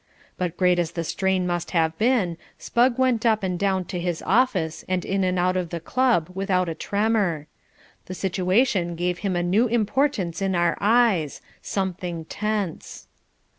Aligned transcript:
But 0.35 0.57
great 0.57 0.79
as 0.79 0.93
the 0.93 1.03
strain 1.03 1.45
must 1.45 1.69
have 1.77 1.95
been, 1.99 2.35
Spugg 2.57 2.97
went 2.97 3.23
up 3.23 3.43
and 3.43 3.59
down 3.59 3.85
to 3.85 3.99
his 3.99 4.23
office 4.23 4.83
and 4.89 5.05
in 5.05 5.23
and 5.23 5.37
out 5.37 5.55
of 5.55 5.69
the 5.69 5.79
club 5.79 6.31
without 6.33 6.67
a 6.67 6.73
tremor. 6.73 7.45
The 8.07 8.15
situation 8.15 8.95
gave 8.95 9.19
him 9.19 9.35
a 9.35 9.43
new 9.43 9.67
importance 9.67 10.41
in 10.41 10.55
our 10.55 10.75
eyes, 10.81 11.39
something 11.61 12.25
tense. 12.25 13.05